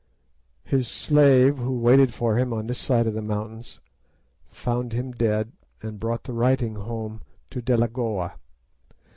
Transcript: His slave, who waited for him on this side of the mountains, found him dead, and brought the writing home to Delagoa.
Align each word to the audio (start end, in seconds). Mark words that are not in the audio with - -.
His 0.63 0.87
slave, 0.87 1.59
who 1.59 1.77
waited 1.77 2.11
for 2.11 2.35
him 2.35 2.53
on 2.53 2.65
this 2.65 2.79
side 2.79 3.05
of 3.05 3.13
the 3.13 3.21
mountains, 3.21 3.81
found 4.49 4.93
him 4.93 5.11
dead, 5.11 5.51
and 5.83 5.99
brought 5.99 6.23
the 6.23 6.33
writing 6.33 6.73
home 6.73 7.21
to 7.51 7.61
Delagoa. 7.61 8.33